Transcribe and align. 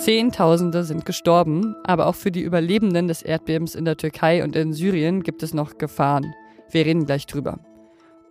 Zehntausende 0.00 0.82
sind 0.82 1.04
gestorben, 1.04 1.76
aber 1.84 2.06
auch 2.06 2.14
für 2.14 2.30
die 2.30 2.40
Überlebenden 2.40 3.06
des 3.06 3.20
Erdbebens 3.20 3.74
in 3.74 3.84
der 3.84 3.98
Türkei 3.98 4.42
und 4.42 4.56
in 4.56 4.72
Syrien 4.72 5.22
gibt 5.22 5.42
es 5.42 5.52
noch 5.52 5.76
Gefahren. 5.76 6.32
Wir 6.70 6.86
reden 6.86 7.04
gleich 7.04 7.26
drüber. 7.26 7.58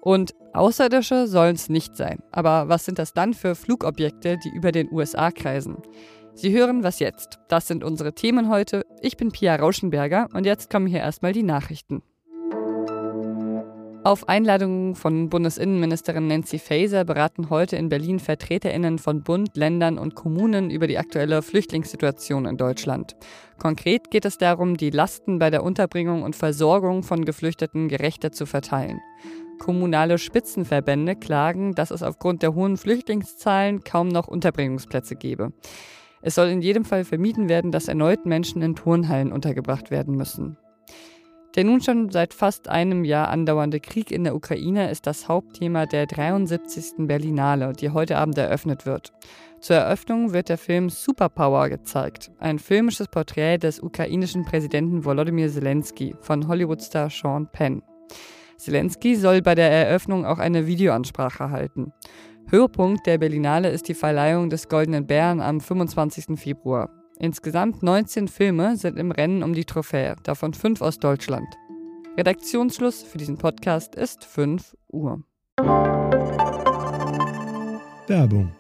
Und 0.02 0.34
Außerirdische 0.54 1.28
sollen 1.28 1.54
es 1.54 1.70
nicht 1.70 1.96
sein. 1.96 2.24
Aber 2.32 2.70
was 2.70 2.86
sind 2.86 2.98
das 2.98 3.14
dann 3.14 3.36
für 3.36 3.54
Flugobjekte, 3.54 4.40
die 4.44 4.50
über 4.50 4.72
den 4.72 4.92
USA 4.92 5.30
kreisen? 5.30 5.78
Sie 6.34 6.52
hören 6.58 6.84
was 6.84 6.98
jetzt. 6.98 7.38
Das 7.50 7.68
sind 7.68 7.84
unsere 7.84 8.14
Themen 8.14 8.50
heute. 8.50 8.82
Ich 9.02 9.16
bin 9.16 9.32
Pia 9.32 9.56
Rauschenberger 9.56 10.28
und 10.34 10.48
jetzt 10.48 10.72
kommen 10.72 10.88
hier 10.88 11.02
erstmal 11.02 11.34
die 11.34 11.44
Nachrichten. 11.44 12.02
Auf 14.06 14.30
Einladung 14.30 14.96
von 14.96 15.30
Bundesinnenministerin 15.30 16.28
Nancy 16.28 16.58
Faeser 16.58 17.04
beraten 17.04 17.50
heute 17.50 17.76
in 17.76 17.90
Berlin 17.90 18.20
Vertreterinnen 18.20 18.98
von 18.98 19.24
Bund, 19.24 19.58
Ländern 19.58 19.98
und 19.98 20.16
Kommunen 20.16 20.70
über 20.70 20.88
die 20.88 20.98
aktuelle 20.98 21.42
Flüchtlingssituation 21.42 22.46
in 22.46 22.56
Deutschland. 22.56 23.18
Konkret 23.58 24.10
geht 24.10 24.24
es 24.24 24.38
darum, 24.38 24.78
die 24.78 24.90
Lasten 24.90 25.38
bei 25.38 25.50
der 25.50 25.64
Unterbringung 25.64 26.24
und 26.24 26.38
Versorgung 26.38 27.04
von 27.04 27.26
Geflüchteten 27.26 27.90
gerechter 27.90 28.32
zu 28.32 28.46
verteilen. 28.46 29.02
Kommunale 29.60 30.18
Spitzenverbände 30.18 31.18
klagen, 31.18 31.76
dass 31.76 31.92
es 31.92 32.02
aufgrund 32.02 32.42
der 32.42 32.56
hohen 32.56 32.78
Flüchtlingszahlen 32.78 33.84
kaum 33.84 34.08
noch 34.08 34.30
Unterbringungsplätze 34.30 35.18
gebe. 35.18 35.52
Es 36.22 36.36
soll 36.36 36.48
in 36.48 36.62
jedem 36.62 36.86
Fall 36.86 37.04
vermieden 37.04 37.50
werden, 37.50 37.74
dass 37.74 37.90
erneut 37.90 38.26
Menschen 38.26 38.62
in 38.62 38.76
Turnhallen 38.76 39.34
untergebracht 39.34 39.92
werden 39.92 40.16
müssen. 40.16 40.58
Der 41.56 41.64
nun 41.64 41.82
schon 41.82 42.10
seit 42.10 42.34
fast 42.36 42.68
einem 42.68 43.04
Jahr 43.04 43.30
andauernde 43.30 43.80
Krieg 43.80 44.12
in 44.12 44.24
der 44.24 44.36
Ukraine 44.36 44.92
ist 44.92 45.08
das 45.08 45.28
Hauptthema 45.28 45.88
der 45.88 46.06
73. 46.06 47.08
Berlinale, 47.08 47.74
die 47.74 47.90
heute 47.90 48.18
Abend 48.18 48.38
eröffnet 48.38 48.86
wird. 48.86 49.12
Zur 49.60 49.78
Eröffnung 49.78 50.32
wird 50.32 50.48
der 50.48 50.60
Film 50.60 50.90
Superpower 50.90 51.68
gezeigt, 51.70 52.32
ein 52.40 52.60
filmisches 52.60 53.08
Porträt 53.08 53.58
des 53.58 53.82
ukrainischen 53.82 54.46
Präsidenten 54.46 55.04
Volodymyr 55.04 55.50
Zelensky 55.50 56.16
von 56.22 56.48
Hollywoodstar 56.48 57.10
Sean 57.10 57.48
Penn. 57.52 57.82
Zelensky 58.58 59.16
soll 59.16 59.42
bei 59.42 59.56
der 59.56 59.72
Eröffnung 59.72 60.26
auch 60.26 60.40
eine 60.40 60.68
Videoansprache 60.68 61.50
halten. 61.50 61.94
Höhepunkt 62.50 63.06
der 63.08 63.18
Berlinale 63.18 63.70
ist 63.70 63.88
die 63.88 63.94
Verleihung 63.94 64.50
des 64.50 64.70
Goldenen 64.70 65.08
Bären 65.08 65.42
am 65.42 65.60
25. 65.62 66.40
Februar. 66.40 66.90
Insgesamt 67.22 67.84
19 67.84 68.30
Filme 68.30 68.78
sind 68.78 68.98
im 68.98 69.12
Rennen 69.12 69.44
um 69.44 69.54
die 69.54 69.66
Trophäe, 69.66 70.16
davon 70.24 70.54
fünf 70.54 70.82
aus 70.82 71.00
Deutschland. 71.00 71.48
Redaktionsschluss 72.18 73.04
für 73.04 73.18
diesen 73.18 73.38
Podcast 73.38 73.96
ist 73.96 74.24
5 74.24 74.78
Uhr. 74.88 75.22
Werbung. 78.08 78.54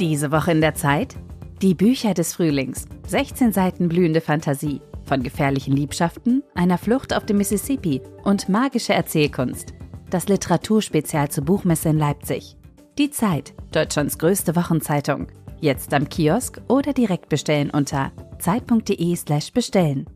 Diese 0.00 0.32
Woche 0.32 0.52
in 0.52 0.62
der 0.62 0.74
Zeit? 0.74 1.14
Die 1.60 1.74
Bücher 1.74 2.14
des 2.14 2.32
Frühlings. 2.32 2.86
16 3.06 3.52
Seiten 3.52 3.90
blühende 3.90 4.22
Fantasie. 4.22 4.80
Von 5.04 5.22
gefährlichen 5.22 5.76
Liebschaften, 5.76 6.42
einer 6.54 6.78
Flucht 6.78 7.14
auf 7.14 7.26
dem 7.26 7.36
Mississippi 7.36 8.00
und 8.24 8.48
magische 8.48 8.94
Erzählkunst. 8.94 9.74
Das 10.08 10.28
Literaturspezial 10.28 11.30
zur 11.30 11.44
Buchmesse 11.44 11.90
in 11.90 11.98
Leipzig. 11.98 12.56
Die 12.98 13.10
Zeit, 13.10 13.52
Deutschlands 13.72 14.16
größte 14.16 14.56
Wochenzeitung. 14.56 15.26
Jetzt 15.60 15.92
am 15.92 16.08
Kiosk 16.08 16.62
oder 16.66 16.94
direkt 16.94 17.28
bestellen 17.28 17.68
unter 17.68 18.10
zeit.de/slash 18.38 19.52
bestellen. 19.52 20.06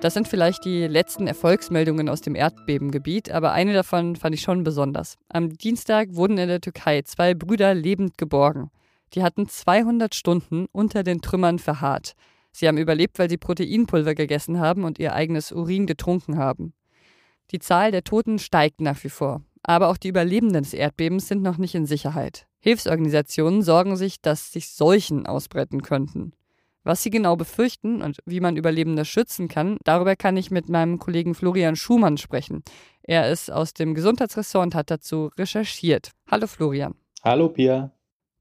Das 0.00 0.14
sind 0.14 0.28
vielleicht 0.28 0.64
die 0.64 0.86
letzten 0.86 1.26
Erfolgsmeldungen 1.26 2.08
aus 2.08 2.22
dem 2.22 2.34
Erdbebengebiet, 2.34 3.30
aber 3.30 3.52
eine 3.52 3.74
davon 3.74 4.16
fand 4.16 4.34
ich 4.34 4.40
schon 4.40 4.64
besonders. 4.64 5.16
Am 5.28 5.58
Dienstag 5.58 6.14
wurden 6.14 6.38
in 6.38 6.48
der 6.48 6.62
Türkei 6.62 7.02
zwei 7.02 7.34
Brüder 7.34 7.74
lebend 7.74 8.16
geborgen. 8.16 8.70
Die 9.12 9.22
hatten 9.22 9.46
200 9.46 10.14
Stunden 10.14 10.64
unter 10.72 11.02
den 11.02 11.20
Trümmern 11.20 11.58
verharrt. 11.58 12.14
Sie 12.50 12.66
haben 12.66 12.78
überlebt, 12.78 13.18
weil 13.18 13.28
sie 13.28 13.36
Proteinpulver 13.36 14.14
gegessen 14.14 14.58
haben 14.58 14.84
und 14.84 14.98
ihr 14.98 15.12
eigenes 15.12 15.52
Urin 15.52 15.86
getrunken 15.86 16.38
haben. 16.38 16.72
Die 17.50 17.58
Zahl 17.58 17.92
der 17.92 18.04
Toten 18.04 18.38
steigt 18.38 18.80
nach 18.80 19.02
wie 19.04 19.08
vor. 19.08 19.42
Aber 19.62 19.88
auch 19.88 19.96
die 19.96 20.08
Überlebenden 20.08 20.62
des 20.62 20.74
Erdbebens 20.74 21.28
sind 21.28 21.42
noch 21.42 21.58
nicht 21.58 21.74
in 21.74 21.86
Sicherheit. 21.86 22.46
Hilfsorganisationen 22.60 23.62
sorgen 23.62 23.96
sich, 23.96 24.20
dass 24.20 24.52
sich 24.52 24.70
Seuchen 24.70 25.26
ausbreiten 25.26 25.82
könnten. 25.82 26.32
Was 26.84 27.02
sie 27.02 27.10
genau 27.10 27.36
befürchten 27.36 28.02
und 28.02 28.18
wie 28.24 28.40
man 28.40 28.56
Überlebende 28.56 29.04
schützen 29.04 29.48
kann, 29.48 29.78
darüber 29.84 30.16
kann 30.16 30.36
ich 30.36 30.50
mit 30.50 30.68
meinem 30.68 30.98
Kollegen 30.98 31.34
Florian 31.34 31.76
Schumann 31.76 32.16
sprechen. 32.16 32.62
Er 33.02 33.30
ist 33.30 33.50
aus 33.50 33.74
dem 33.74 33.94
Gesundheitsressort 33.94 34.66
und 34.66 34.74
hat 34.74 34.90
dazu 34.90 35.30
recherchiert. 35.38 36.12
Hallo 36.30 36.46
Florian. 36.46 36.94
Hallo 37.22 37.48
Pia. 37.48 37.92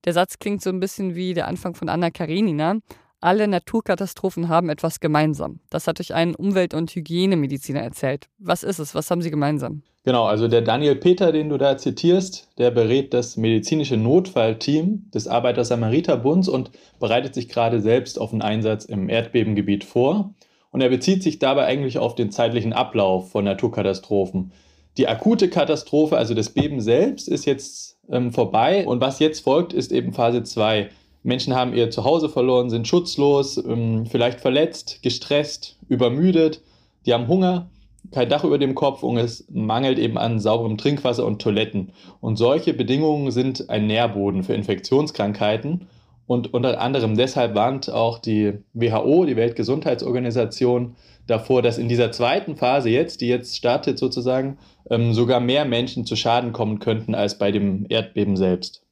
Der 0.05 0.13
Satz 0.13 0.39
klingt 0.39 0.61
so 0.61 0.69
ein 0.69 0.79
bisschen 0.79 1.15
wie 1.15 1.33
der 1.33 1.47
Anfang 1.47 1.75
von 1.75 1.89
Anna 1.89 2.09
Karenina. 2.09 2.79
Alle 3.19 3.47
Naturkatastrophen 3.47 4.47
haben 4.47 4.69
etwas 4.69 4.99
gemeinsam. 4.99 5.59
Das 5.71 5.87
hat 5.87 5.99
euch 5.99 6.13
ein 6.13 6.35
Umwelt- 6.35 6.75
und 6.75 6.91
Hygienemediziner 6.91 7.81
erzählt. 7.81 8.27
Was 8.37 8.61
ist 8.61 8.77
es? 8.77 8.93
Was 8.93 9.09
haben 9.09 9.23
sie 9.23 9.31
gemeinsam? 9.31 9.81
Genau, 10.03 10.25
also 10.25 10.47
der 10.47 10.61
Daniel 10.61 10.95
Peter, 10.95 11.31
den 11.31 11.49
du 11.49 11.57
da 11.57 11.77
zitierst, 11.77 12.47
der 12.59 12.69
berät 12.71 13.13
das 13.13 13.35
medizinische 13.35 13.97
Notfallteam 13.97 15.09
des 15.13 15.27
Arbeiter-Samariter-Bunds 15.27 16.47
und 16.47 16.71
bereitet 16.99 17.33
sich 17.33 17.49
gerade 17.49 17.81
selbst 17.81 18.21
auf 18.21 18.31
einen 18.31 18.43
Einsatz 18.43 18.85
im 18.85 19.09
Erdbebengebiet 19.09 19.83
vor. 19.83 20.33
Und 20.71 20.81
er 20.81 20.89
bezieht 20.89 21.23
sich 21.23 21.39
dabei 21.39 21.65
eigentlich 21.65 21.97
auf 21.97 22.13
den 22.13 22.31
zeitlichen 22.31 22.71
Ablauf 22.71 23.31
von 23.31 23.43
Naturkatastrophen. 23.43 24.51
Die 24.97 25.07
akute 25.07 25.49
Katastrophe, 25.49 26.17
also 26.17 26.35
das 26.35 26.51
Beben 26.51 26.81
selbst, 26.81 27.27
ist 27.27 27.45
jetzt 27.45 27.97
ähm, 28.09 28.31
vorbei. 28.31 28.85
Und 28.85 29.01
was 29.01 29.19
jetzt 29.19 29.41
folgt, 29.41 29.73
ist 29.73 29.91
eben 29.91 30.13
Phase 30.13 30.43
2. 30.43 30.89
Menschen 31.27 31.53
haben 31.53 31.73
ihr 31.73 31.91
Zuhause 31.91 32.29
verloren, 32.29 32.69
sind 32.69 32.87
schutzlos, 32.87 33.57
ähm, 33.57 34.05
vielleicht 34.05 34.39
verletzt, 34.39 34.99
gestresst, 35.03 35.77
übermüdet, 35.89 36.61
die 37.05 37.13
haben 37.13 37.27
Hunger, 37.27 37.69
kein 38.11 38.29
Dach 38.29 38.45
über 38.45 38.57
dem 38.57 38.75
Kopf 38.75 39.03
und 39.03 39.17
es 39.17 39.45
mangelt 39.49 39.99
eben 39.99 40.17
an 40.17 40.39
sauberem 40.39 40.77
Trinkwasser 40.77 41.25
und 41.25 41.41
Toiletten. 41.41 41.91
Und 42.21 42.37
solche 42.37 42.73
Bedingungen 42.73 43.31
sind 43.31 43.69
ein 43.69 43.87
Nährboden 43.87 44.43
für 44.43 44.53
Infektionskrankheiten. 44.53 45.87
Und 46.27 46.53
unter 46.53 46.79
anderem 46.79 47.17
deshalb 47.17 47.55
warnt 47.55 47.89
auch 47.89 48.19
die 48.19 48.59
WHO, 48.73 49.25
die 49.25 49.35
Weltgesundheitsorganisation, 49.35 50.95
davor, 51.25 51.61
dass 51.61 51.77
in 51.77 51.89
dieser 51.89 52.13
zweiten 52.13 52.55
Phase 52.55 52.89
jetzt, 52.89 53.19
die 53.19 53.27
jetzt 53.27 53.57
startet 53.57 53.99
sozusagen, 53.99 54.59
ähm, 54.89 55.13
sogar 55.13 55.41
mehr 55.41 55.65
Menschen 55.65 56.05
zu 56.05 56.15
Schaden 56.15 56.53
kommen 56.53 56.79
könnten 56.79 57.15
als 57.15 57.37
bei 57.37 57.51
dem 57.51 57.85
Erdbeben 57.89 58.37
selbst. 58.37 58.83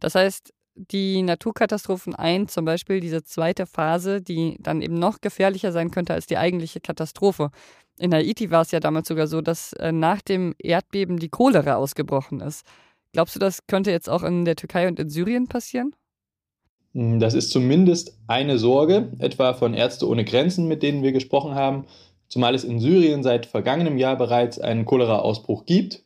Das 0.00 0.16
heißt, 0.16 0.53
die 0.74 1.22
Naturkatastrophen 1.22 2.14
ein, 2.14 2.48
zum 2.48 2.64
Beispiel 2.64 3.00
diese 3.00 3.22
zweite 3.22 3.66
Phase, 3.66 4.20
die 4.20 4.56
dann 4.60 4.82
eben 4.82 4.98
noch 4.98 5.20
gefährlicher 5.20 5.72
sein 5.72 5.90
könnte 5.90 6.14
als 6.14 6.26
die 6.26 6.36
eigentliche 6.36 6.80
Katastrophe. 6.80 7.50
In 7.98 8.12
Haiti 8.12 8.50
war 8.50 8.62
es 8.62 8.72
ja 8.72 8.80
damals 8.80 9.08
sogar 9.08 9.26
so, 9.26 9.40
dass 9.40 9.72
äh, 9.74 9.92
nach 9.92 10.20
dem 10.20 10.54
Erdbeben 10.58 11.18
die 11.18 11.28
Cholera 11.28 11.76
ausgebrochen 11.76 12.40
ist. 12.40 12.66
Glaubst 13.12 13.36
du, 13.36 13.38
das 13.38 13.66
könnte 13.68 13.92
jetzt 13.92 14.10
auch 14.10 14.24
in 14.24 14.44
der 14.44 14.56
Türkei 14.56 14.88
und 14.88 14.98
in 14.98 15.08
Syrien 15.08 15.46
passieren? 15.46 15.94
Hm, 16.94 17.20
das 17.20 17.34
ist 17.34 17.50
zumindest 17.50 18.18
eine 18.26 18.58
Sorge, 18.58 19.12
etwa 19.20 19.54
von 19.54 19.74
Ärzte 19.74 20.08
ohne 20.08 20.24
Grenzen, 20.24 20.66
mit 20.66 20.82
denen 20.82 21.04
wir 21.04 21.12
gesprochen 21.12 21.54
haben, 21.54 21.84
zumal 22.28 22.54
es 22.54 22.64
in 22.64 22.80
Syrien 22.80 23.22
seit 23.22 23.46
vergangenem 23.46 23.96
Jahr 23.96 24.16
bereits 24.16 24.58
einen 24.58 24.84
Cholera-Ausbruch 24.86 25.64
gibt, 25.66 26.02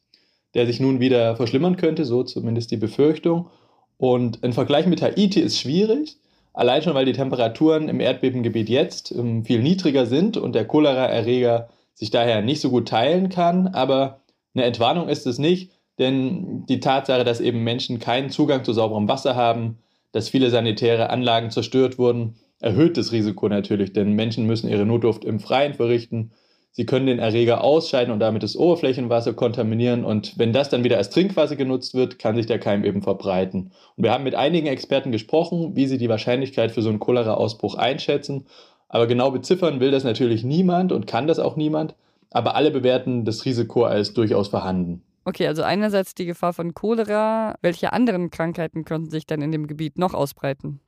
der 0.53 0.67
sich 0.67 0.81
nun 0.81 1.00
wieder 1.00 1.37
verschlimmern 1.37 1.77
könnte, 1.77 2.05
so 2.05 2.23
zumindest 2.23 2.71
die 2.71 2.77
Befürchtung. 2.77 3.49
Und 3.98 4.42
ein 4.44 4.53
Vergleich 4.53 4.86
mit 4.86 5.03
Haiti 5.03 5.41
ist 5.41 5.59
schwierig, 5.59 6.16
allein 6.54 6.82
schon, 6.82 6.94
weil 6.94 7.04
die 7.04 7.12
Temperaturen 7.12 7.88
im 7.88 8.00
Erdbebengebiet 8.00 8.69
jetzt 8.69 9.12
ähm, 9.12 9.44
viel 9.44 9.60
niedriger 9.60 10.06
sind 10.06 10.37
und 10.37 10.55
der 10.55 10.67
Cholera-Erreger 10.67 11.69
sich 11.94 12.11
daher 12.11 12.40
nicht 12.40 12.61
so 12.61 12.70
gut 12.70 12.88
teilen 12.88 13.28
kann. 13.28 13.67
Aber 13.69 14.20
eine 14.55 14.64
Entwarnung 14.64 15.08
ist 15.08 15.26
es 15.26 15.38
nicht, 15.38 15.73
denn 15.99 16.64
die 16.67 16.81
Tatsache, 16.81 17.25
dass 17.25 17.40
eben 17.40 17.64
Menschen 17.64 17.99
keinen 17.99 18.31
Zugang 18.31 18.64
zu 18.64 18.73
sauberem 18.73 19.08
Wasser 19.08 19.34
haben, 19.34 19.78
dass 20.12 20.28
viele 20.28 20.50
sanitäre 20.50 21.11
Anlagen 21.11 21.50
zerstört 21.50 21.99
wurden, 21.99 22.37
erhöht 22.61 22.96
das 22.96 23.12
Risiko 23.12 23.49
natürlich, 23.49 23.93
denn 23.93 24.12
Menschen 24.12 24.46
müssen 24.46 24.69
ihre 24.69 24.87
Notdurft 24.87 25.25
im 25.25 25.40
Freien 25.40 25.75
verrichten 25.75 26.31
Sie 26.78 26.86
können 26.86 27.06
den 27.06 27.19
Erreger 27.19 27.64
ausscheiden 27.64 28.12
und 28.12 28.20
damit 28.20 28.44
das 28.44 28.54
Oberflächenwasser 28.54 29.32
kontaminieren. 29.32 30.04
Und 30.04 30.38
wenn 30.38 30.52
das 30.52 30.69
dann 30.69 30.84
wieder 30.84 30.96
als 30.96 31.10
Trinkwasser 31.10 31.56
genutzt 31.56 31.92
wird, 31.94 32.20
kann 32.20 32.36
sich 32.36 32.46
der 32.46 32.60
Keim 32.60 32.84
eben 32.84 33.02
verbreiten. 33.02 33.72
Und 33.96 34.04
wir 34.04 34.12
haben 34.12 34.22
mit 34.22 34.36
einigen 34.36 34.69
Experten 34.69 35.10
gesprochen, 35.10 35.75
wie 35.75 35.88
sie 35.88 35.98
die 35.98 36.08
Wahrscheinlichkeit 36.08 36.70
für 36.70 36.80
so 36.80 36.88
einen 36.88 37.00
Cholera-Ausbruch 37.00 37.75
einschätzen. 37.75 38.46
Aber 38.88 39.08
genau 39.08 39.32
beziffern 39.32 39.80
will 39.80 39.90
das 39.90 40.04
natürlich 40.04 40.44
niemand 40.44 40.92
und 40.92 41.08
kann 41.08 41.26
das 41.26 41.40
auch 41.40 41.56
niemand. 41.56 41.96
Aber 42.30 42.54
alle 42.54 42.70
bewerten 42.70 43.25
das 43.25 43.44
Risiko 43.44 43.82
als 43.82 44.14
durchaus 44.14 44.46
vorhanden. 44.46 45.02
Okay, 45.25 45.48
also 45.48 45.64
einerseits 45.64 46.14
die 46.14 46.26
Gefahr 46.26 46.52
von 46.52 46.75
Cholera. 46.75 47.56
Welche 47.60 47.92
anderen 47.92 48.30
Krankheiten 48.30 48.84
könnten 48.84 49.10
sich 49.10 49.26
dann 49.26 49.42
in 49.42 49.50
dem 49.50 49.66
Gebiet 49.66 49.98
noch 49.98 50.14
ausbreiten? 50.14 50.78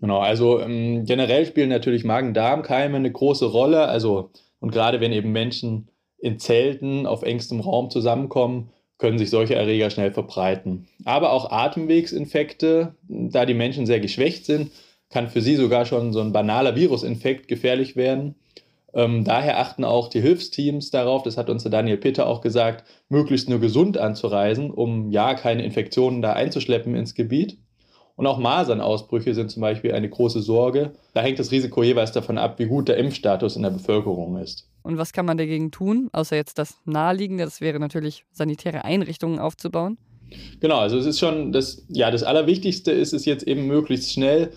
Genau, 0.00 0.18
also 0.18 0.58
ähm, 0.58 1.04
generell 1.04 1.46
spielen 1.46 1.68
natürlich 1.68 2.02
Magen-Darm-Keime 2.02 2.96
eine 2.96 3.12
große 3.12 3.46
Rolle. 3.46 3.86
Also 3.86 4.32
und 4.66 4.72
gerade 4.72 4.98
wenn 5.00 5.12
eben 5.12 5.30
Menschen 5.30 5.86
in 6.18 6.40
Zelten 6.40 7.06
auf 7.06 7.22
engstem 7.22 7.60
Raum 7.60 7.88
zusammenkommen, 7.88 8.70
können 8.98 9.16
sich 9.16 9.30
solche 9.30 9.54
Erreger 9.54 9.90
schnell 9.90 10.10
verbreiten. 10.10 10.88
Aber 11.04 11.30
auch 11.30 11.52
Atemwegsinfekte, 11.52 12.96
da 13.06 13.46
die 13.46 13.54
Menschen 13.54 13.86
sehr 13.86 14.00
geschwächt 14.00 14.44
sind, 14.44 14.72
kann 15.08 15.28
für 15.28 15.40
sie 15.40 15.54
sogar 15.54 15.86
schon 15.86 16.12
so 16.12 16.20
ein 16.20 16.32
banaler 16.32 16.74
Virusinfekt 16.74 17.46
gefährlich 17.46 17.94
werden. 17.94 18.34
Ähm, 18.92 19.22
daher 19.22 19.60
achten 19.60 19.84
auch 19.84 20.08
die 20.08 20.20
Hilfsteams 20.20 20.90
darauf, 20.90 21.22
das 21.22 21.36
hat 21.36 21.48
uns 21.48 21.62
der 21.62 21.70
Daniel 21.70 21.98
Pitter 21.98 22.26
auch 22.26 22.40
gesagt, 22.40 22.84
möglichst 23.08 23.48
nur 23.48 23.60
gesund 23.60 23.98
anzureisen, 23.98 24.72
um 24.72 25.12
ja 25.12 25.34
keine 25.34 25.64
Infektionen 25.64 26.22
da 26.22 26.32
einzuschleppen 26.32 26.96
ins 26.96 27.14
Gebiet. 27.14 27.56
Und 28.16 28.26
auch 28.26 28.38
Masernausbrüche 28.38 29.34
sind 29.34 29.50
zum 29.50 29.60
Beispiel 29.60 29.92
eine 29.92 30.08
große 30.08 30.40
Sorge. 30.40 30.92
Da 31.12 31.20
hängt 31.20 31.38
das 31.38 31.50
Risiko 31.50 31.82
jeweils 31.82 32.12
davon 32.12 32.38
ab, 32.38 32.58
wie 32.58 32.66
gut 32.66 32.88
der 32.88 32.96
Impfstatus 32.96 33.56
in 33.56 33.62
der 33.62 33.70
Bevölkerung 33.70 34.38
ist. 34.38 34.68
Und 34.82 34.96
was 34.96 35.12
kann 35.12 35.26
man 35.26 35.36
dagegen 35.36 35.70
tun, 35.70 36.08
außer 36.12 36.34
jetzt 36.34 36.58
das 36.58 36.78
Naheliegende, 36.86 37.44
das 37.44 37.60
wäre 37.60 37.78
natürlich 37.78 38.24
sanitäre 38.32 38.84
Einrichtungen 38.84 39.38
aufzubauen? 39.38 39.98
Genau, 40.60 40.78
also 40.78 40.96
es 40.96 41.06
ist 41.06 41.20
schon 41.20 41.52
das, 41.52 41.84
ja, 41.88 42.10
das 42.10 42.22
Allerwichtigste 42.22 42.90
ist 42.90 43.12
es 43.12 43.26
jetzt 43.26 43.46
eben 43.46 43.66
möglichst 43.66 44.12
schnell 44.12 44.52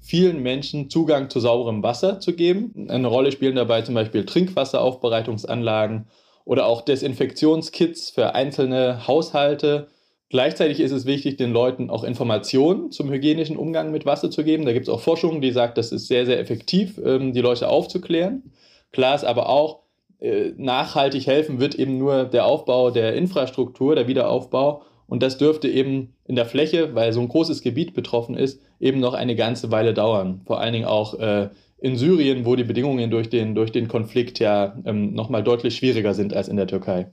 vielen 0.00 0.42
Menschen 0.42 0.90
Zugang 0.90 1.30
zu 1.30 1.40
sauberem 1.40 1.82
Wasser 1.82 2.20
zu 2.20 2.34
geben. 2.34 2.88
Eine 2.88 3.08
Rolle 3.08 3.32
spielen 3.32 3.56
dabei 3.56 3.82
zum 3.82 3.94
Beispiel 3.94 4.26
Trinkwasseraufbereitungsanlagen 4.26 6.06
oder 6.44 6.66
auch 6.66 6.82
Desinfektionskits 6.82 8.10
für 8.10 8.34
einzelne 8.34 9.06
Haushalte. 9.06 9.88
Gleichzeitig 10.30 10.80
ist 10.80 10.92
es 10.92 11.06
wichtig, 11.06 11.36
den 11.36 11.52
Leuten 11.52 11.90
auch 11.90 12.02
Informationen 12.02 12.90
zum 12.90 13.10
hygienischen 13.10 13.56
Umgang 13.56 13.92
mit 13.92 14.06
Wasser 14.06 14.30
zu 14.30 14.42
geben. 14.42 14.64
Da 14.64 14.72
gibt 14.72 14.88
es 14.88 14.92
auch 14.92 15.00
Forschung, 15.00 15.40
die 15.40 15.52
sagt, 15.52 15.78
das 15.78 15.92
ist 15.92 16.08
sehr, 16.08 16.26
sehr 16.26 16.40
effektiv, 16.40 16.98
ähm, 17.04 17.32
die 17.32 17.40
Leute 17.40 17.68
aufzuklären. 17.68 18.42
Klar 18.90 19.14
ist 19.14 19.24
aber 19.24 19.48
auch, 19.48 19.84
äh, 20.20 20.52
nachhaltig 20.56 21.26
helfen 21.26 21.60
wird 21.60 21.74
eben 21.74 21.98
nur 21.98 22.24
der 22.24 22.46
Aufbau 22.46 22.90
der 22.90 23.14
Infrastruktur, 23.14 23.94
der 23.94 24.08
Wiederaufbau. 24.08 24.82
Und 25.06 25.22
das 25.22 25.36
dürfte 25.36 25.68
eben 25.68 26.14
in 26.24 26.34
der 26.34 26.46
Fläche, 26.46 26.94
weil 26.94 27.12
so 27.12 27.20
ein 27.20 27.28
großes 27.28 27.60
Gebiet 27.60 27.92
betroffen 27.92 28.36
ist, 28.36 28.62
eben 28.80 29.00
noch 29.00 29.14
eine 29.14 29.36
ganze 29.36 29.70
Weile 29.70 29.92
dauern. 29.92 30.40
Vor 30.46 30.60
allen 30.60 30.72
Dingen 30.72 30.86
auch 30.86 31.18
äh, 31.18 31.50
in 31.78 31.96
Syrien, 31.96 32.46
wo 32.46 32.56
die 32.56 32.64
Bedingungen 32.64 33.10
durch 33.10 33.28
den, 33.28 33.54
durch 33.54 33.70
den 33.70 33.88
Konflikt 33.88 34.38
ja 34.38 34.76
ähm, 34.86 35.12
nochmal 35.12 35.42
deutlich 35.42 35.76
schwieriger 35.76 36.14
sind 36.14 36.32
als 36.32 36.48
in 36.48 36.56
der 36.56 36.66
Türkei. 36.66 37.12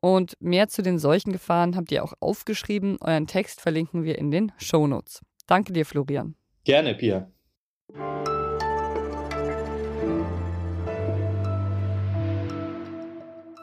Und 0.00 0.34
mehr 0.40 0.68
zu 0.68 0.82
den 0.82 0.98
Seuchengefahren 0.98 1.76
habt 1.76 1.92
ihr 1.92 2.02
auch 2.02 2.14
aufgeschrieben. 2.20 2.96
Euren 3.00 3.26
Text 3.26 3.60
verlinken 3.60 4.04
wir 4.04 4.18
in 4.18 4.30
den 4.30 4.52
Shownotes. 4.56 5.20
Danke 5.46 5.72
dir, 5.72 5.84
Florian. 5.84 6.34
Gerne, 6.64 6.94
Pia. 6.94 7.30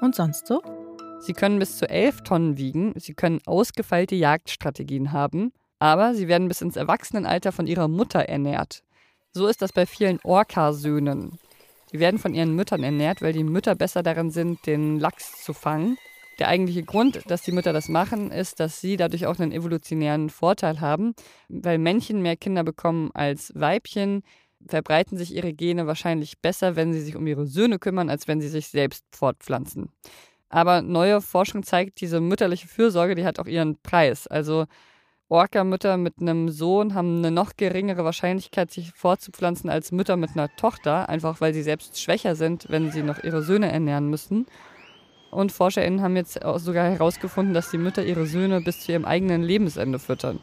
Und 0.02 0.16
sonst 0.16 0.46
so? 0.46 0.62
Sie 1.20 1.34
können 1.34 1.58
bis 1.58 1.78
zu 1.78 1.90
11 1.90 2.22
Tonnen 2.22 2.58
wiegen, 2.58 2.94
sie 2.98 3.16
können 3.16 3.42
ausgefeilte 3.46 4.16
Jagdstrategien 4.16 5.12
haben, 5.12 5.52
aber 5.80 6.14
sie 6.14 6.28
werden 6.28 6.48
bis 6.48 6.62
ins 6.62 6.76
Erwachsenenalter 6.76 7.52
von 7.52 7.66
ihrer 7.66 7.88
Mutter 7.88 8.20
ernährt. 8.20 8.84
So 9.32 9.48
ist 9.48 9.62
das 9.62 9.74
bei 9.74 9.86
vielen 9.86 10.20
Orca-Söhnen. 10.24 11.40
Die 11.92 12.00
werden 12.00 12.20
von 12.20 12.34
ihren 12.34 12.56
Müttern 12.56 12.84
ernährt, 12.84 13.22
weil 13.22 13.34
die 13.34 13.44
Mütter 13.44 13.76
besser 13.76 14.04
darin 14.04 14.30
sind, 14.30 14.66
den 14.68 15.00
Lachs 15.00 15.44
zu 15.44 15.54
fangen. 15.54 15.98
Der 16.40 16.50
eigentliche 16.50 16.84
Grund, 16.84 17.22
dass 17.28 17.42
die 17.42 17.52
Mütter 17.52 17.74
das 17.74 17.90
machen, 17.90 18.32
ist, 18.32 18.60
dass 18.60 18.80
sie 18.80 18.96
dadurch 18.96 19.26
auch 19.26 19.40
einen 19.40 19.52
evolutionären 19.52 20.30
Vorteil 20.30 20.82
haben, 20.82 21.14
weil 21.50 21.80
Männchen 21.80 22.22
mehr 22.22 22.38
Kinder 22.38 22.64
bekommen 22.64 23.10
als 23.14 23.52
Weibchen, 23.56 24.22
verbreiten 24.68 25.18
sich 25.18 25.36
ihre 25.36 25.54
Gene 25.54 25.88
wahrscheinlich 25.88 26.40
besser, 26.40 26.76
wenn 26.76 26.94
sie 26.94 27.02
sich 27.02 27.16
um 27.16 27.26
ihre 27.28 27.48
Söhne 27.48 27.80
kümmern, 27.80 28.10
als 28.10 28.28
wenn 28.28 28.42
sie 28.42 28.50
sich 28.50 28.68
selbst 28.68 29.06
fortpflanzen. 29.12 29.90
Aber 30.50 30.82
neue 30.82 31.22
Forschung 31.22 31.64
zeigt, 31.64 32.02
diese 32.02 32.22
mütterliche 32.22 32.68
Fürsorge, 32.68 33.16
die 33.16 33.26
hat 33.26 33.40
auch 33.40 33.48
ihren 33.48 33.80
Preis. 33.82 34.28
Also 34.28 34.66
Orca-Mütter 35.30 35.98
mit 35.98 36.22
einem 36.22 36.50
Sohn 36.50 36.94
haben 36.94 37.18
eine 37.18 37.32
noch 37.32 37.58
geringere 37.58 38.06
Wahrscheinlichkeit, 38.06 38.72
sich 38.72 38.92
fortzupflanzen 38.94 39.70
als 39.70 39.92
Mütter 39.92 40.16
mit 40.16 40.32
einer 40.32 40.50
Tochter, 40.56 41.10
einfach 41.10 41.42
weil 41.42 41.54
sie 41.54 41.64
selbst 41.64 42.02
schwächer 42.02 42.36
sind, 42.36 42.68
wenn 42.70 42.92
sie 42.92 43.04
noch 43.04 43.24
ihre 43.24 43.42
Söhne 43.44 43.72
ernähren 43.72 44.10
müssen. 44.10 44.46
Und 45.32 45.52
ForscherInnen 45.52 46.02
haben 46.02 46.16
jetzt 46.16 46.40
sogar 46.56 46.90
herausgefunden, 46.90 47.54
dass 47.54 47.72
die 47.72 47.78
Mütter 47.78 48.04
ihre 48.04 48.26
Söhne 48.26 48.62
bis 48.62 48.82
zu 48.82 48.92
ihrem 48.92 49.06
eigenen 49.06 49.44
Lebensende 49.44 50.00
füttern. 50.00 50.40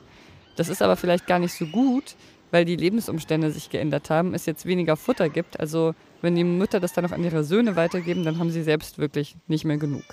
Das 0.56 0.68
ist 0.68 0.82
aber 0.82 0.96
vielleicht 0.96 1.26
gar 1.26 1.38
nicht 1.38 1.54
so 1.54 1.66
gut, 1.66 2.16
weil 2.50 2.64
die 2.64 2.76
Lebensumstände 2.76 3.50
sich 3.50 3.70
geändert 3.70 4.10
haben, 4.10 4.34
es 4.34 4.46
jetzt 4.46 4.66
weniger 4.66 4.96
Futter 4.96 5.28
gibt. 5.28 5.58
Also 5.58 5.94
wenn 6.22 6.36
die 6.36 6.44
Mütter 6.44 6.78
das 6.78 6.92
dann 6.92 7.04
noch 7.04 7.12
an 7.12 7.24
ihre 7.24 7.42
Söhne 7.42 7.74
weitergeben, 7.74 8.24
dann 8.24 8.38
haben 8.38 8.50
sie 8.50 8.62
selbst 8.62 8.98
wirklich 8.98 9.36
nicht 9.48 9.64
mehr 9.64 9.78
genug. 9.78 10.04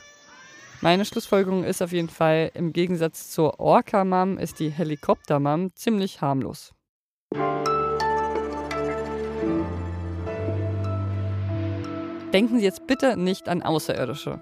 Meine 0.81 1.05
Schlussfolgerung 1.05 1.63
ist 1.63 1.83
auf 1.83 1.91
jeden 1.91 2.09
Fall, 2.09 2.49
im 2.55 2.73
Gegensatz 2.73 3.29
zur 3.29 3.59
Orca-Mom 3.59 4.39
ist 4.39 4.59
die 4.59 4.69
Helikopter-Mom 4.69 5.75
ziemlich 5.75 6.21
harmlos. 6.21 6.73
Denken 12.33 12.59
Sie 12.59 12.65
jetzt 12.65 12.87
bitte 12.87 13.17
nicht 13.17 13.47
an 13.47 13.61
Außerirdische. 13.61 14.41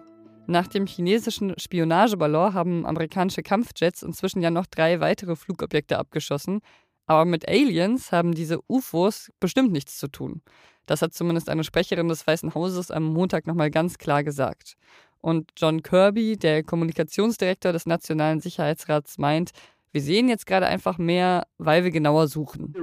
Nach 0.49 0.65
dem 0.65 0.87
chinesischen 0.87 1.53
Spionageballon 1.59 2.55
haben 2.55 2.87
amerikanische 2.87 3.43
Kampfjets 3.43 4.01
inzwischen 4.01 4.41
ja 4.41 4.49
noch 4.49 4.65
drei 4.65 4.99
weitere 4.99 5.35
Flugobjekte 5.35 5.99
abgeschossen, 5.99 6.61
aber 7.05 7.25
mit 7.25 7.47
Aliens 7.47 8.11
haben 8.11 8.33
diese 8.33 8.59
UFOs 8.67 9.31
bestimmt 9.39 9.71
nichts 9.71 9.99
zu 9.99 10.07
tun. 10.07 10.41
Das 10.87 11.03
hat 11.03 11.13
zumindest 11.13 11.49
eine 11.49 11.63
Sprecherin 11.63 12.07
des 12.07 12.25
Weißen 12.25 12.55
Hauses 12.55 12.89
am 12.89 13.03
Montag 13.03 13.45
nochmal 13.45 13.69
ganz 13.69 13.99
klar 13.99 14.23
gesagt. 14.23 14.73
Und 15.21 15.51
John 15.55 15.83
Kirby, 15.83 16.35
der 16.35 16.63
Kommunikationsdirektor 16.63 17.71
des 17.71 17.85
Nationalen 17.85 18.39
Sicherheitsrats, 18.39 19.19
meint, 19.19 19.51
wir 19.91 20.01
sehen 20.01 20.29
jetzt 20.29 20.47
gerade 20.47 20.65
einfach 20.65 20.97
mehr, 20.97 21.45
weil 21.59 21.83
wir 21.83 21.91
genauer 21.91 22.27
suchen. 22.27 22.73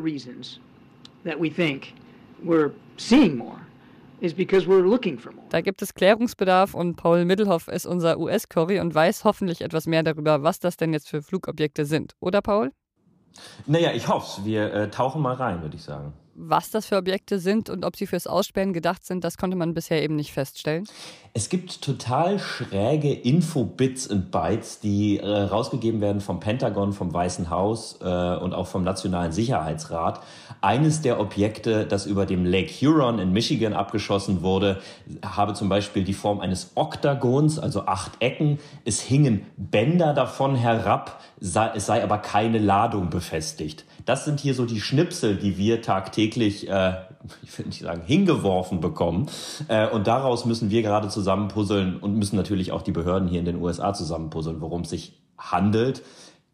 Da 5.51 5.61
gibt 5.61 5.83
es 5.83 5.95
Klärungsbedarf 5.95 6.75
und 6.75 6.97
Paul 6.97 7.25
Middelhoff 7.25 7.69
ist 7.69 7.87
unser 7.87 8.19
US-Curry 8.19 8.81
und 8.81 8.95
weiß 8.95 9.25
hoffentlich 9.25 9.61
etwas 9.61 9.87
mehr 9.87 10.03
darüber, 10.03 10.43
was 10.43 10.59
das 10.59 10.77
denn 10.77 10.93
jetzt 10.93 11.09
für 11.09 11.23
Flugobjekte 11.23 11.85
sind. 11.85 12.15
Oder 12.21 12.41
Paul? 12.43 12.73
Naja, 13.67 13.93
ich 13.93 14.09
hoffe 14.09 14.41
es. 14.41 14.47
Wir 14.47 14.73
äh, 14.73 14.91
tauchen 14.91 15.21
mal 15.21 15.35
rein, 15.35 15.63
würde 15.63 15.77
ich 15.77 15.83
sagen. 15.83 16.15
Was 16.39 16.71
das 16.71 16.85
für 16.85 16.99
Objekte 16.99 17.39
sind 17.39 17.71
und 17.71 17.83
ob 17.87 17.97
sie 17.97 18.07
fürs 18.07 18.27
Ausspähen 18.27 18.75
gedacht 18.75 19.07
sind, 19.07 19.25
das 19.25 19.39
konnte 19.39 19.57
man 19.57 19.73
bisher 19.73 20.03
eben 20.03 20.17
nicht 20.17 20.33
feststellen. 20.33 20.85
Es 21.33 21.49
gibt 21.49 21.81
total 21.81 22.39
schräge 22.39 23.11
Info-Bits 23.11 24.07
und 24.09 24.31
Bytes, 24.31 24.81
die 24.81 25.19
äh, 25.19 25.27
rausgegeben 25.27 26.03
werden 26.03 26.21
vom 26.21 26.39
Pentagon, 26.39 26.93
vom 26.93 27.13
Weißen 27.13 27.49
Haus 27.49 27.99
äh, 28.03 28.05
und 28.05 28.53
auch 28.53 28.67
vom 28.67 28.85
Nationalen 28.85 29.33
Sicherheitsrat. 29.33 30.21
Eines 30.61 31.01
der 31.01 31.21
Objekte, 31.21 31.87
das 31.87 32.05
über 32.05 32.27
dem 32.27 32.45
Lake 32.45 32.71
Huron 32.71 33.19
in 33.19 33.33
Michigan 33.33 33.73
abgeschossen 33.73 34.43
wurde, 34.43 34.81
habe 35.25 35.55
zum 35.55 35.71
Beispiel 35.71 36.05
die 36.05 36.15
Form 36.15 36.41
eines 36.41 36.73
Oktagons, 36.75 37.59
also 37.59 37.87
acht 37.87 38.13
Ecken. 38.21 38.59
Es 38.85 39.01
hingen 39.01 39.47
Bänder 39.57 40.13
davon 40.13 40.55
herab, 40.55 41.23
es 41.41 41.55
sei 41.87 42.03
aber 42.03 42.19
keine 42.19 42.59
Ladung 42.59 43.09
befestigt. 43.09 43.87
Das 44.07 44.25
sind 44.25 44.41
hier 44.41 44.55
so 44.55 44.65
die 44.65 44.81
Schnipsel, 44.81 45.37
die 45.37 45.59
wir 45.59 45.83
tagtäglich, 45.83 46.69
äh, 46.69 46.95
ich 47.43 47.59
will 47.59 47.67
nicht 47.67 47.83
sagen, 47.83 48.03
hingeworfen 48.07 48.81
bekommen. 48.81 49.29
Äh, 49.69 49.89
und 49.89 50.07
daraus 50.07 50.47
müssen 50.47 50.71
wir 50.71 50.83
gerade 50.83 51.09
zusammenpuzzeln 51.09 51.99
und 51.99 52.17
müssen 52.17 52.37
natürlich 52.37 52.73
auch 52.73 52.83
die 52.83 52.93
Behörden 52.93 53.29
hier 53.29 53.41
in 53.41 53.45
den 53.45 53.61
USA 53.61 53.93
zusammenpuzzeln, 53.93 54.61
worum 54.61 54.83
es 54.83 54.91
sich 54.91 55.21
handelt. 55.37 56.03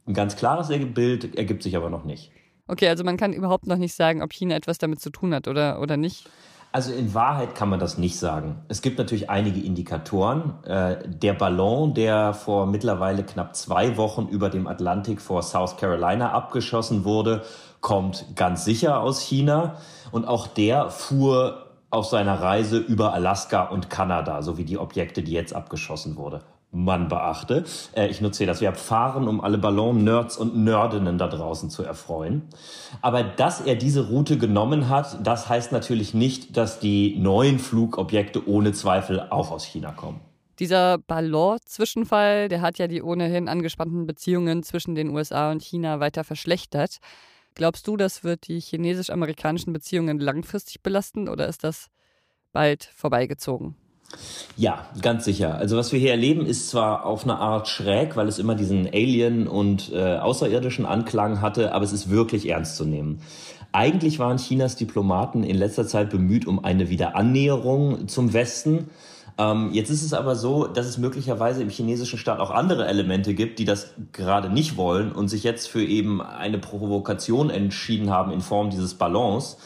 Ein 0.06 0.14
ganz 0.14 0.34
klares 0.34 0.68
Bild 0.94 1.36
ergibt 1.36 1.62
sich 1.62 1.76
aber 1.76 1.90
noch 1.90 2.04
nicht. 2.04 2.32
Okay, 2.68 2.88
also 2.88 3.04
man 3.04 3.18
kann 3.18 3.32
überhaupt 3.32 3.66
noch 3.66 3.76
nicht 3.76 3.94
sagen, 3.94 4.22
ob 4.22 4.32
China 4.32 4.54
etwas 4.54 4.78
damit 4.78 5.00
zu 5.00 5.10
tun 5.10 5.34
hat 5.34 5.46
oder, 5.46 5.80
oder 5.80 5.96
nicht. 5.96 6.28
Also 6.74 6.90
in 6.94 7.12
Wahrheit 7.12 7.54
kann 7.54 7.68
man 7.68 7.80
das 7.80 7.98
nicht 7.98 8.18
sagen. 8.18 8.62
Es 8.68 8.80
gibt 8.80 8.96
natürlich 8.96 9.28
einige 9.28 9.60
Indikatoren. 9.60 10.64
Äh, 10.64 11.06
der 11.06 11.34
Ballon, 11.34 11.92
der 11.92 12.32
vor 12.32 12.66
mittlerweile 12.66 13.24
knapp 13.24 13.54
zwei 13.54 13.98
Wochen 13.98 14.26
über 14.28 14.48
dem 14.48 14.66
Atlantik 14.66 15.20
vor 15.20 15.42
South 15.42 15.76
Carolina 15.76 16.32
abgeschossen 16.32 17.04
wurde, 17.04 17.42
kommt 17.82 18.24
ganz 18.36 18.64
sicher 18.64 19.00
aus 19.00 19.20
China. 19.20 19.76
Und 20.12 20.24
auch 20.24 20.46
der 20.46 20.88
fuhr 20.88 21.66
auf 21.90 22.06
seiner 22.06 22.40
Reise 22.40 22.78
über 22.78 23.12
Alaska 23.12 23.64
und 23.64 23.90
Kanada, 23.90 24.40
so 24.40 24.56
wie 24.56 24.64
die 24.64 24.78
Objekte, 24.78 25.22
die 25.22 25.32
jetzt 25.32 25.54
abgeschossen 25.54 26.16
wurde 26.16 26.40
man 26.72 27.08
beachte. 27.08 27.64
Äh, 27.94 28.08
ich 28.08 28.20
nutze 28.20 28.38
hier 28.38 28.46
das 28.46 28.60
Verb 28.60 28.78
fahren, 28.78 29.28
um 29.28 29.40
alle 29.40 29.58
Ballon-Nerds 29.58 30.38
und 30.38 30.56
Nerdinnen 30.56 31.18
da 31.18 31.28
draußen 31.28 31.70
zu 31.70 31.84
erfreuen. 31.84 32.42
Aber 33.02 33.22
dass 33.22 33.60
er 33.60 33.76
diese 33.76 34.08
Route 34.08 34.38
genommen 34.38 34.88
hat, 34.88 35.24
das 35.24 35.48
heißt 35.48 35.70
natürlich 35.70 36.14
nicht, 36.14 36.56
dass 36.56 36.80
die 36.80 37.16
neuen 37.18 37.58
Flugobjekte 37.58 38.48
ohne 38.48 38.72
Zweifel 38.72 39.20
auch 39.30 39.50
aus 39.50 39.64
China 39.64 39.92
kommen. 39.92 40.20
Dieser 40.58 40.98
Ballon-Zwischenfall, 40.98 42.48
der 42.48 42.60
hat 42.60 42.78
ja 42.78 42.86
die 42.86 43.02
ohnehin 43.02 43.48
angespannten 43.48 44.06
Beziehungen 44.06 44.62
zwischen 44.62 44.94
den 44.94 45.10
USA 45.10 45.50
und 45.50 45.62
China 45.62 46.00
weiter 46.00 46.24
verschlechtert. 46.24 46.98
Glaubst 47.54 47.86
du, 47.86 47.96
das 47.96 48.24
wird 48.24 48.48
die 48.48 48.60
chinesisch-amerikanischen 48.60 49.72
Beziehungen 49.72 50.18
langfristig 50.18 50.82
belasten 50.82 51.28
oder 51.28 51.48
ist 51.48 51.64
das 51.64 51.88
bald 52.52 52.84
vorbeigezogen? 52.94 53.76
Ja, 54.56 54.86
ganz 55.00 55.24
sicher. 55.24 55.56
Also 55.56 55.76
was 55.76 55.92
wir 55.92 55.98
hier 55.98 56.10
erleben, 56.10 56.44
ist 56.44 56.68
zwar 56.68 57.06
auf 57.06 57.24
eine 57.24 57.38
Art 57.38 57.68
schräg, 57.68 58.16
weil 58.16 58.28
es 58.28 58.38
immer 58.38 58.54
diesen 58.54 58.86
Alien- 58.86 59.48
und 59.48 59.90
äh, 59.92 60.18
außerirdischen 60.18 60.84
Anklang 60.84 61.40
hatte, 61.40 61.72
aber 61.72 61.84
es 61.84 61.92
ist 61.92 62.10
wirklich 62.10 62.48
ernst 62.48 62.76
zu 62.76 62.84
nehmen. 62.84 63.20
Eigentlich 63.72 64.18
waren 64.18 64.36
Chinas 64.36 64.76
Diplomaten 64.76 65.44
in 65.44 65.56
letzter 65.56 65.86
Zeit 65.86 66.10
bemüht 66.10 66.46
um 66.46 66.62
eine 66.62 66.90
Wiederannäherung 66.90 68.06
zum 68.06 68.34
Westen. 68.34 68.90
Ähm, 69.38 69.70
jetzt 69.72 69.90
ist 69.90 70.02
es 70.02 70.12
aber 70.12 70.36
so, 70.36 70.66
dass 70.66 70.86
es 70.86 70.98
möglicherweise 70.98 71.62
im 71.62 71.70
chinesischen 71.70 72.18
Staat 72.18 72.38
auch 72.38 72.50
andere 72.50 72.86
Elemente 72.86 73.34
gibt, 73.34 73.58
die 73.58 73.64
das 73.64 73.94
gerade 74.12 74.48
nicht 74.48 74.76
wollen 74.76 75.12
und 75.12 75.28
sich 75.28 75.42
jetzt 75.42 75.68
für 75.68 75.84
eben 75.84 76.20
eine 76.20 76.58
Provokation 76.58 77.50
entschieden 77.50 78.10
haben 78.10 78.32
in 78.32 78.40
Form 78.40 78.70
dieses 78.70 78.94
Ballons. 78.94 79.56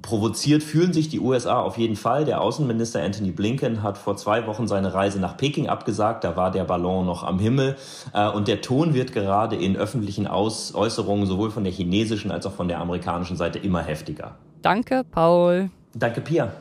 Provoziert 0.00 0.62
fühlen 0.62 0.92
sich 0.92 1.08
die 1.08 1.18
USA 1.18 1.60
auf 1.60 1.76
jeden 1.76 1.96
Fall. 1.96 2.24
Der 2.24 2.40
Außenminister 2.40 3.02
Anthony 3.02 3.32
Blinken 3.32 3.82
hat 3.82 3.98
vor 3.98 4.16
zwei 4.16 4.46
Wochen 4.46 4.68
seine 4.68 4.94
Reise 4.94 5.18
nach 5.18 5.36
Peking 5.36 5.68
abgesagt. 5.68 6.22
Da 6.22 6.36
war 6.36 6.52
der 6.52 6.62
Ballon 6.64 7.04
noch 7.04 7.24
am 7.24 7.40
Himmel. 7.40 7.76
Äh, 8.12 8.28
und 8.28 8.46
der 8.46 8.60
Ton 8.60 8.94
wird 8.94 9.12
gerade 9.12 9.56
in 9.56 9.76
öffentlichen 9.76 10.28
Aus 10.28 10.72
Äußerungen 10.74 11.26
sowohl 11.26 11.50
von 11.50 11.64
der 11.64 11.72
chinesischen 11.72 12.30
als 12.30 12.46
auch 12.46 12.52
von 12.52 12.68
der 12.68 12.78
amerikanischen 12.78 13.36
Seite 13.36 13.58
immer 13.58 13.82
heftiger. 13.82 14.36
Danke, 14.62 15.04
Paul. 15.10 15.70
Danke, 15.94 16.20
Pia. 16.20 16.52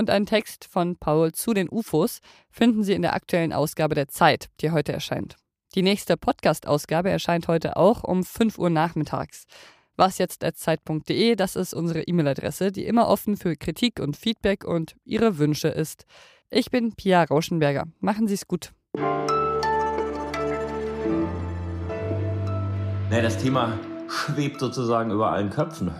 Und 0.00 0.08
einen 0.08 0.24
Text 0.24 0.64
von 0.64 0.96
Paul 0.96 1.32
zu 1.32 1.52
den 1.52 1.68
UFOs 1.68 2.20
finden 2.48 2.84
Sie 2.84 2.94
in 2.94 3.02
der 3.02 3.12
aktuellen 3.12 3.52
Ausgabe 3.52 3.94
der 3.94 4.08
Zeit, 4.08 4.48
die 4.62 4.70
heute 4.70 4.94
erscheint. 4.94 5.36
Die 5.74 5.82
nächste 5.82 6.16
Podcast-Ausgabe 6.16 7.10
erscheint 7.10 7.48
heute 7.48 7.76
auch 7.76 8.02
um 8.02 8.24
5 8.24 8.56
Uhr 8.56 8.70
nachmittags 8.70 9.44
wasjetzt.zeit.de, 9.98 11.36
das 11.36 11.54
ist 11.54 11.74
unsere 11.74 12.00
E-Mail-Adresse, 12.00 12.72
die 12.72 12.86
immer 12.86 13.08
offen 13.08 13.36
für 13.36 13.56
Kritik 13.56 14.00
und 14.00 14.16
Feedback 14.16 14.64
und 14.64 14.96
Ihre 15.04 15.36
Wünsche 15.36 15.68
ist. 15.68 16.06
Ich 16.48 16.70
bin 16.70 16.94
Pia 16.94 17.22
Rauschenberger. 17.22 17.84
Machen 17.98 18.26
Sie 18.26 18.32
es 18.32 18.48
gut. 18.48 18.72
das 23.10 23.36
Thema 23.36 23.78
schwebt 24.08 24.60
sozusagen 24.60 25.10
über 25.10 25.30
allen 25.30 25.50
Köpfen. 25.50 25.90